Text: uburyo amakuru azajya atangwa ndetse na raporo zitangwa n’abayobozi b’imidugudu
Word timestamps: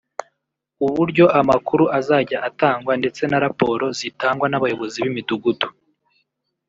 uburyo 0.85 1.25
amakuru 1.39 1.83
azajya 1.97 2.37
atangwa 2.49 2.93
ndetse 3.01 3.21
na 3.31 3.37
raporo 3.45 3.85
zitangwa 3.99 4.45
n’abayobozi 4.49 4.97
b’imidugudu 5.03 5.67